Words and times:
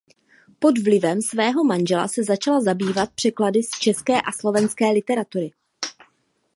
Pod 0.59 0.77
vlivem 0.77 1.21
svého 1.21 1.63
manžela 1.63 2.07
se 2.07 2.23
začala 2.23 2.61
zabývat 2.61 3.13
překlady 3.15 3.63
z 3.63 3.69
české 3.69 4.21
a 4.21 4.31
slovenské 4.31 4.89
literatury. 4.91 5.51